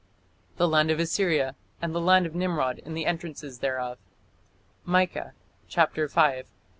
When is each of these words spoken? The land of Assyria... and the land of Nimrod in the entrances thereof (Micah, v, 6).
The 0.57 0.67
land 0.67 0.89
of 0.89 0.99
Assyria... 0.99 1.53
and 1.79 1.93
the 1.93 2.01
land 2.01 2.25
of 2.25 2.33
Nimrod 2.33 2.79
in 2.79 2.95
the 2.95 3.05
entrances 3.05 3.59
thereof 3.59 3.99
(Micah, 4.83 5.33
v, 5.69 6.07
6). 6.07 6.17